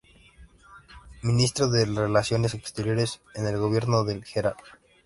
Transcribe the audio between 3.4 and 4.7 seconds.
el gobierno del Gral.